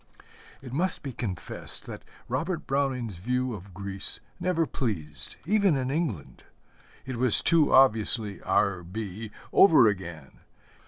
[0.63, 6.43] It must be confessed that Robert Browning's view of Greece never pleased, even in England.
[7.05, 8.81] It was too obviously R.
[8.81, 9.29] B.
[9.53, 10.39] over again.